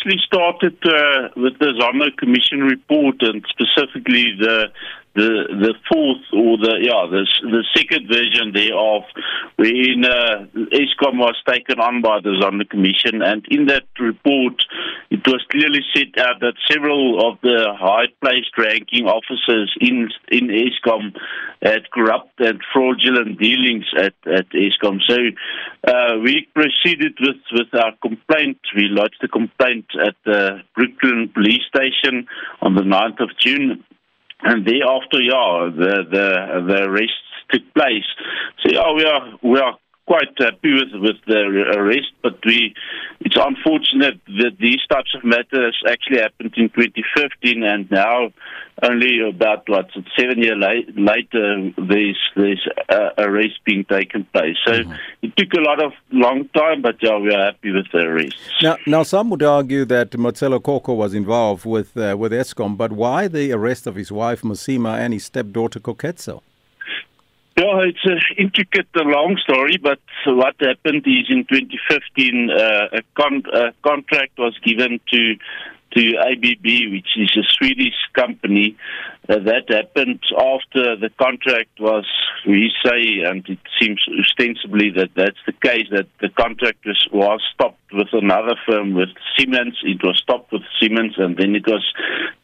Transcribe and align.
actually 0.00 0.20
started 0.24 0.76
uh, 0.84 1.28
with 1.36 1.58
the 1.58 1.72
Zondo 1.78 2.16
Commission 2.16 2.60
report 2.60 3.16
and 3.20 3.44
specifically 3.50 4.32
the 4.38 4.66
the 5.14 5.42
the 5.48 5.74
fourth 5.90 6.22
or 6.32 6.56
the 6.56 6.78
yeah 6.80 7.02
the 7.10 7.26
the 7.42 7.64
second 7.74 8.06
version 8.06 8.52
thereof, 8.54 9.02
wherein 9.56 10.04
uh, 10.04 10.46
Eskom 10.70 11.18
was 11.18 11.34
taken 11.48 11.80
on 11.80 12.00
by 12.00 12.20
the 12.22 12.38
Zondo 12.40 12.68
Commission, 12.68 13.20
and 13.20 13.44
in 13.50 13.66
that 13.66 13.86
report, 13.98 14.62
it 15.10 15.26
was 15.26 15.44
clearly 15.50 15.80
set 15.94 16.16
out 16.24 16.38
that 16.40 16.54
several 16.70 17.28
of 17.28 17.40
the 17.42 17.74
high-placed 17.76 18.56
ranking 18.56 19.06
officers 19.06 19.74
in 19.80 20.10
in 20.30 20.46
Eskom 20.46 21.16
had 21.60 21.90
corrupt 21.90 22.38
and 22.38 22.60
fraudulent 22.72 23.40
dealings 23.40 23.86
at 23.98 24.14
at 24.26 24.48
Eskom. 24.50 25.00
So 25.08 25.18
uh, 25.90 26.18
we 26.22 26.46
proceeded 26.54 27.18
with 27.20 27.42
with 27.50 27.74
our 27.74 27.94
complaint. 28.00 28.58
We 28.76 28.86
lodged 28.86 29.18
a 29.24 29.28
complaint 29.28 29.86
at 30.06 30.14
the 30.24 30.62
Brooklyn 30.74 31.30
Police 31.32 31.62
Station 31.68 32.26
on 32.62 32.74
the 32.74 32.82
9th 32.82 33.20
of 33.20 33.30
June 33.38 33.84
and 34.42 34.66
thereafter, 34.66 35.20
yeah, 35.20 35.70
the 35.76 36.04
the 36.10 36.64
the 36.66 36.82
arrests 36.84 37.28
took 37.50 37.62
place. 37.74 38.08
So 38.62 38.72
yeah, 38.72 38.92
we 38.92 39.04
are 39.04 39.38
we 39.42 39.58
are 39.58 39.76
quite 40.06 40.32
happy 40.38 40.72
with 40.72 40.92
with 40.94 41.16
the 41.26 41.40
arrest, 41.76 42.12
but 42.22 42.34
we 42.44 42.74
it's 43.20 43.36
unfortunate 43.36 44.20
that 44.26 44.56
these 44.58 44.80
types 44.90 45.14
of 45.14 45.24
matters 45.24 45.76
actually 45.88 46.20
happened 46.20 46.54
in 46.56 46.68
2015, 46.70 47.62
and 47.62 47.90
now 47.90 48.32
only 48.82 49.20
about 49.28 49.68
what 49.68 49.90
seven 50.18 50.38
years 50.38 50.56
later, 50.96 51.72
there's 51.76 52.18
there's 52.36 52.68
uh, 52.88 53.10
arrest 53.18 53.60
being 53.64 53.84
taken 53.84 54.24
place. 54.32 54.56
So 54.66 54.72
mm-hmm. 54.72 54.92
it 55.22 55.36
took 55.36 55.52
a 55.54 55.60
lot 55.60 55.82
of 55.82 55.92
long 56.10 56.48
time, 56.48 56.82
but 56.82 56.96
yeah, 57.00 57.18
we 57.18 57.34
are 57.34 57.46
happy 57.46 57.70
with 57.70 57.86
the 57.92 57.98
arrest. 57.98 58.36
Now, 58.62 58.76
now 58.86 59.02
some 59.02 59.30
would 59.30 59.42
argue 59.42 59.84
that 59.86 60.10
Matshela 60.12 60.62
Koko 60.62 60.94
was 60.94 61.14
involved 61.14 61.64
with 61.64 61.96
uh, 61.96 62.16
with 62.18 62.32
Eskom, 62.32 62.76
but 62.76 62.92
why 62.92 63.28
the 63.28 63.52
arrest 63.52 63.86
of 63.86 63.94
his 63.94 64.10
wife 64.10 64.42
Mosima 64.42 64.98
and 64.98 65.12
his 65.12 65.24
stepdaughter 65.24 65.80
Koketso? 65.80 66.42
Yeah, 67.58 67.80
it's 67.80 68.04
an 68.04 68.20
intricate, 68.38 68.86
long 68.94 69.36
story, 69.42 69.76
but 69.76 69.98
what 70.24 70.54
happened 70.60 71.04
is 71.06 71.26
in 71.28 71.44
2015, 71.44 72.48
uh, 72.48 72.88
a, 72.92 73.02
con- 73.14 73.42
a 73.52 73.72
contract 73.82 74.38
was 74.38 74.56
given 74.64 74.98
to 75.12 75.36
to 75.96 76.16
ABB, 76.18 76.92
which 76.92 77.08
is 77.16 77.36
a 77.36 77.42
Swedish 77.56 77.94
company. 78.14 78.76
Uh, 79.28 79.38
that 79.38 79.64
happened 79.68 80.20
after 80.32 80.96
the 80.96 81.10
contract 81.20 81.70
was, 81.78 82.06
we 82.46 82.72
say, 82.84 83.20
and 83.24 83.46
it 83.48 83.58
seems 83.80 84.00
ostensibly 84.18 84.90
that 84.90 85.10
that's 85.14 85.38
the 85.46 85.52
case, 85.52 85.86
that 85.90 86.06
the 86.20 86.28
contract 86.30 86.78
was, 86.84 87.08
was 87.12 87.40
stopped 87.54 87.78
with 87.92 88.08
another 88.12 88.54
firm, 88.66 88.94
with 88.94 89.10
Siemens. 89.36 89.78
It 89.82 90.02
was 90.02 90.18
stopped 90.18 90.52
with 90.52 90.62
Siemens, 90.80 91.14
and 91.16 91.36
then 91.36 91.54
it 91.54 91.66
was 91.66 91.84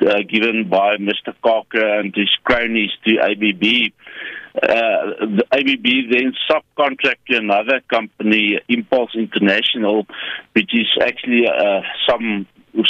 uh, 0.00 0.22
given 0.28 0.68
by 0.68 0.96
Mr. 0.96 1.34
Carker 1.42 2.00
and 2.00 2.14
his 2.14 2.30
cronies 2.44 2.90
to 3.06 3.18
ABB. 3.18 3.92
Uh, 4.56 5.26
the 5.26 5.44
ABB 5.50 6.10
then 6.12 6.32
subcontracted 6.48 7.38
another 7.38 7.80
company, 7.88 8.60
Impulse 8.68 9.10
International, 9.16 10.06
which 10.52 10.70
is 10.72 10.86
actually 11.00 11.48
uh, 11.48 11.80
some 12.08 12.46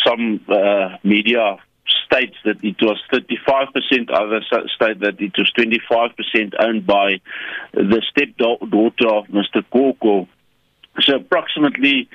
some 0.07 0.41
uh, 0.49 0.97
media 1.03 1.59
states 2.07 2.37
that 2.45 2.57
it 2.63 2.77
was 2.81 3.01
35%, 3.13 4.11
others 4.13 4.47
state 4.75 5.01
that 5.01 5.21
it 5.21 5.33
was 5.37 5.53
25% 5.59 6.55
owned 6.61 6.87
by 6.87 7.21
the 7.73 8.03
stepdaughter 8.11 9.09
of 9.09 9.27
Mr. 9.27 9.65
Koko. 9.73 10.29
So 11.01 11.17
approximately 11.17 12.09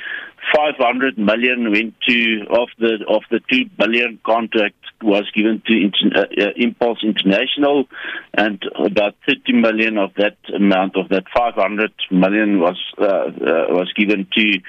500 0.56 1.18
million 1.18 1.70
went 1.72 1.96
to 2.08 2.46
of 2.50 2.70
the 2.80 3.04
of 3.10 3.24
the 3.30 3.42
2 3.52 3.66
billion 3.78 4.20
contract 4.26 4.76
was 5.02 5.30
given 5.36 5.62
to 5.68 5.92
uh, 6.16 6.22
uh, 6.22 6.52
Impulse 6.56 7.04
International 7.04 7.86
and 8.34 8.64
about 8.84 9.16
30 9.28 9.54
million 9.54 9.98
of 9.98 10.12
that 10.16 10.38
amount 10.56 10.96
of 10.96 11.10
that 11.10 11.24
500 11.36 11.92
million 12.10 12.60
was 12.62 12.78
uh, 12.98 13.04
uh, 13.04 13.32
was 13.70 13.92
given 13.98 14.28
to 14.34 14.60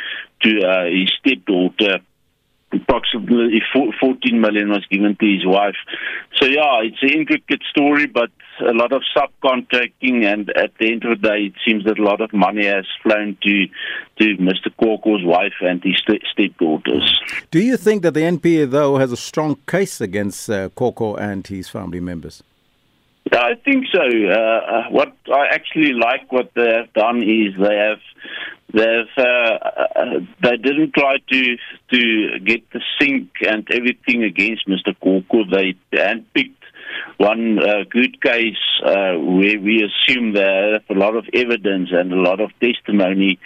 to 0.42 0.66
uh, 0.66 0.84
his 0.86 1.12
stepdaughter 1.20 2.00
approximately 3.14 3.62
14 4.00 4.40
million 4.40 4.70
was 4.70 4.84
given 4.90 5.16
to 5.16 5.26
his 5.26 5.44
wife. 5.44 5.76
So 6.40 6.46
yeah, 6.46 6.82
it's 6.82 7.02
an 7.02 7.10
intricate 7.10 7.62
story, 7.70 8.06
but 8.06 8.30
a 8.60 8.72
lot 8.72 8.92
of 8.92 9.02
subcontracting, 9.16 10.24
and 10.24 10.50
at 10.50 10.72
the 10.78 10.92
end 10.92 11.04
of 11.04 11.20
the 11.20 11.28
day, 11.28 11.46
it 11.46 11.54
seems 11.64 11.84
that 11.84 11.98
a 11.98 12.02
lot 12.02 12.20
of 12.20 12.32
money 12.32 12.66
has 12.66 12.86
flown 13.02 13.36
to 13.42 13.66
to 14.18 14.36
Mr. 14.36 14.70
Koko's 14.78 15.24
wife 15.24 15.54
and 15.60 15.82
his 15.82 16.00
stepdaughters. 16.32 17.20
Do 17.50 17.60
you 17.60 17.76
think 17.76 18.02
that 18.02 18.14
the 18.14 18.20
NPA 18.20 18.70
though 18.70 18.98
has 18.98 19.12
a 19.12 19.16
strong 19.16 19.56
case 19.66 20.00
against 20.00 20.50
uh, 20.50 20.68
Koko 20.70 21.14
and 21.16 21.46
his 21.46 21.68
family 21.68 22.00
members? 22.00 22.42
Yeah, 23.32 23.42
I 23.42 23.54
think 23.54 23.86
so. 23.92 24.00
Uh, 24.00 24.34
uh, 24.34 24.84
what 24.90 25.12
I 25.32 25.46
actually 25.52 25.92
like 25.92 26.32
what 26.32 26.50
they 26.54 26.72
have 26.74 26.92
done 26.94 27.22
is 27.22 27.54
they 27.58 27.76
have 27.76 28.00
they've 28.72 29.16
uh, 29.16 29.58
uh, 29.96 30.04
they 30.42 30.56
didn't 30.56 30.94
try 30.94 31.16
to 31.32 31.56
to 31.92 32.38
get 32.44 32.62
the 32.72 32.80
sink 33.00 33.30
and 33.46 33.66
everything 33.72 34.24
against 34.24 34.68
Mr. 34.68 34.94
Koko. 35.02 35.44
They 35.50 35.74
handpicked 35.92 36.54
one 37.18 37.58
uh, 37.58 37.84
good 37.90 38.20
case 38.22 38.56
uh, 38.84 39.14
where 39.18 39.60
we 39.60 39.84
assume 39.84 40.34
have 40.34 40.82
a 40.88 40.98
lot 40.98 41.16
of 41.16 41.24
evidence 41.34 41.90
and 41.92 42.12
a 42.12 42.16
lot 42.16 42.40
of 42.40 42.50
testimony 42.60 43.38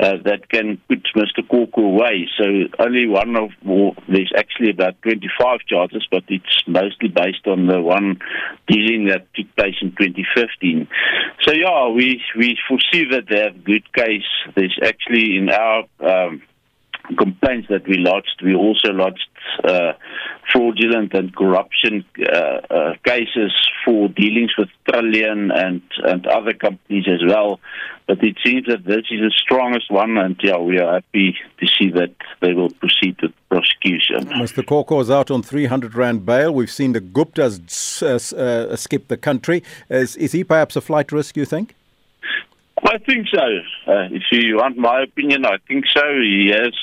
uh, 0.00 0.14
that 0.24 0.48
can 0.48 0.80
put 0.88 1.02
Mr. 1.16 1.48
Koko 1.48 1.82
away. 1.82 2.28
So 2.38 2.44
only 2.78 3.06
one 3.06 3.36
of 3.36 3.50
well, 3.64 3.94
there's 4.08 4.32
actually 4.36 4.70
about 4.70 5.00
25 5.02 5.60
charges, 5.68 6.06
but 6.10 6.24
it's 6.28 6.62
mostly 6.66 7.08
based 7.08 7.46
on 7.46 7.66
the 7.66 7.80
one 7.80 8.20
dealing 8.68 9.06
that 9.06 9.26
took 9.34 9.54
place 9.56 9.76
in 9.82 9.90
2015. 9.90 10.88
So 11.46 11.54
yeah, 11.54 11.88
we 11.88 12.20
we 12.36 12.58
foresee 12.68 13.04
that 13.10 13.28
they 13.28 13.40
have 13.40 13.64
good 13.64 13.92
case. 13.92 14.26
There's 14.56 14.78
actually 14.82 15.36
in 15.36 15.48
our 15.48 15.84
um, 16.00 16.42
complaints 17.16 17.68
that 17.68 17.86
we 17.86 17.98
lodged, 17.98 18.40
we 18.42 18.54
also 18.54 18.92
lodged 18.92 19.28
uh, 19.64 19.92
fraudulent 20.52 21.14
and 21.14 21.34
corruption 21.34 22.04
uh, 22.20 22.36
uh, 22.70 22.94
cases 23.04 23.52
for 23.84 24.08
dealings 24.08 24.52
with 24.58 24.68
Trillian 24.88 25.50
and, 25.54 25.82
and 26.04 26.26
other 26.26 26.52
companies 26.52 27.06
as 27.08 27.20
well. 27.26 27.60
But 28.06 28.22
it 28.22 28.36
seems 28.44 28.66
that 28.66 28.84
this 28.84 29.04
is 29.10 29.20
the 29.20 29.32
strongest 29.36 29.90
one, 29.90 30.16
and 30.16 30.38
yeah, 30.42 30.58
we 30.58 30.78
are 30.78 30.94
happy 30.94 31.36
to 31.58 31.66
see 31.66 31.90
that 31.90 32.14
they 32.40 32.52
will 32.52 32.70
proceed 32.70 33.16
with 33.20 33.32
prosecution. 33.48 34.28
Mr. 34.40 34.64
Koko 34.64 35.00
is 35.00 35.10
out 35.10 35.30
on 35.30 35.42
300 35.42 35.94
Rand 35.94 36.24
bail. 36.24 36.54
We've 36.54 36.70
seen 36.70 36.92
the 36.92 37.00
Guptas 37.00 38.02
uh, 38.02 38.36
uh, 38.36 38.76
skip 38.76 39.08
the 39.08 39.16
country. 39.16 39.64
Is, 39.90 40.16
is 40.16 40.32
he 40.32 40.44
perhaps 40.44 40.76
a 40.76 40.80
flight 40.80 41.10
risk, 41.10 41.36
you 41.36 41.44
think? 41.44 41.74
I 42.84 42.98
think 42.98 43.26
so. 43.32 43.40
Uh, 43.86 44.08
if 44.10 44.22
you 44.30 44.56
want 44.56 44.76
my 44.76 45.02
opinion, 45.02 45.46
I 45.46 45.56
think 45.66 45.86
so. 45.92 46.02
He 46.20 46.52
has, 46.54 46.74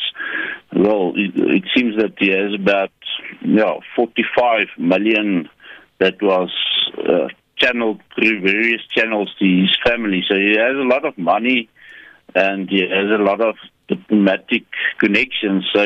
well, 0.76 1.14
it, 1.16 1.32
it 1.36 1.64
seems 1.76 1.96
that 1.98 2.14
he 2.18 2.30
has 2.30 2.54
about 2.54 2.92
know, 3.48 3.82
45 3.96 4.68
million 4.78 5.50
that 6.00 6.22
was 6.22 6.52
uh, 6.98 7.28
channeled 7.58 8.02
through 8.16 8.42
various 8.42 8.82
channels 8.96 9.34
to 9.40 9.46
his 9.46 9.76
family. 9.86 10.24
So 10.30 10.36
he 10.36 10.56
has 10.58 10.76
a 10.76 10.88
lot 10.88 11.06
of 11.06 11.18
money 11.18 11.70
and 12.36 12.70
he 12.70 12.82
has 12.82 13.10
a 13.10 13.24
lot 13.24 13.42
of 13.42 13.56
diplomatic 13.88 14.64
connections. 15.00 15.66
So 15.74 15.86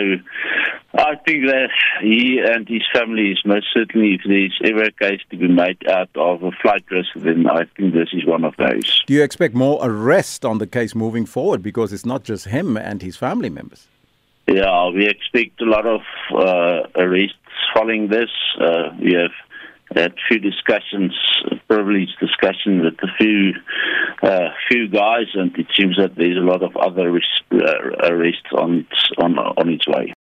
I 0.94 1.16
think 1.26 1.48
that 1.48 1.70
he 2.02 2.40
and 2.40 2.68
his 2.68 2.84
family 2.94 3.32
is 3.32 3.40
most 3.46 3.68
certainly, 3.74 4.16
if 4.16 4.22
there's 4.26 4.60
ever 4.64 4.84
a 4.84 4.92
case 4.92 5.22
to 5.32 5.38
be 5.38 5.48
made 5.48 5.78
out 5.90 6.10
of 6.16 6.44
a 6.44 6.52
flight 6.62 6.86
risk, 6.90 7.10
then 7.16 7.48
I 7.48 7.66
think 7.76 7.94
this 7.94 8.10
is 8.14 8.26
one 8.26 8.44
of 8.44 8.56
those. 8.58 9.04
Do 9.08 9.14
you 9.14 9.24
expect 9.24 9.54
more 9.54 9.80
arrest 9.82 10.46
on 10.46 10.60
the 10.60 10.68
case 10.68 10.96
moving 10.96 11.26
forward? 11.26 11.62
Because 11.62 11.92
it's 11.92 12.06
not 12.06 12.24
just 12.24 12.46
him 12.46 12.78
and 12.78 13.02
his 13.02 13.18
family 13.18 13.50
members. 13.50 13.88
Yeah, 14.48 14.90
we 14.90 15.08
expect 15.08 15.62
a 15.62 15.66
lot 15.66 15.86
of 15.86 16.02
uh, 16.34 16.88
arrests 16.96 17.36
following 17.74 18.08
this. 18.08 18.30
Uh, 18.60 18.96
we 18.98 19.14
have 19.14 19.32
had 19.94 20.14
few 20.28 20.40
discussions, 20.40 21.14
privileged 21.68 22.18
discussion 22.20 22.82
with 22.82 22.94
a 23.04 23.08
few 23.18 23.54
uh, 24.24 24.50
few 24.70 24.88
guys, 24.88 25.28
and 25.34 25.58
it 25.58 25.68
seems 25.76 25.98
that 25.98 26.16
there's 26.16 26.38
a 26.38 26.42
lot 26.42 26.64
of 26.64 26.76
other 26.78 27.10
arrests, 27.10 27.42
uh, 27.52 28.10
arrests 28.10 28.48
on 28.58 28.86
its 28.90 29.12
on 29.18 29.38
on 29.38 29.70
its 29.70 29.86
way. 29.88 30.16